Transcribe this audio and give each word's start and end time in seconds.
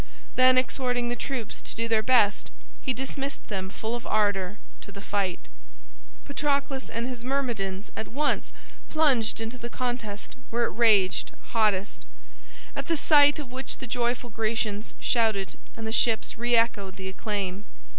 Then 0.33 0.57
exhorting 0.57 1.09
the 1.09 1.15
troops 1.15 1.61
to 1.61 1.75
do 1.75 1.87
their 1.87 2.01
best 2.01 2.49
he 2.81 2.91
dismissed 2.91 3.49
them 3.49 3.69
full 3.69 3.93
of 3.95 4.07
ardor 4.07 4.57
to 4.81 4.91
the 4.91 4.99
fight. 4.99 5.47
Patroclus 6.25 6.89
and 6.89 7.07
his 7.07 7.23
Myrmidons 7.23 7.91
at 7.95 8.07
once 8.07 8.51
plunged 8.89 9.39
into 9.39 9.59
the 9.59 9.69
contest 9.69 10.35
where 10.49 10.63
it 10.63 10.71
raged 10.71 11.33
hottest; 11.49 12.03
at 12.75 12.87
the 12.87 12.97
sight 12.97 13.37
of 13.37 13.51
which 13.51 13.77
the 13.77 13.85
joyful 13.85 14.31
Grecians 14.31 14.95
shouted 14.99 15.55
and 15.77 15.85
the 15.85 15.91
ships 15.91 16.33
reechoed 16.35 16.95
the 16.95 17.07
acclaim. 17.07 17.65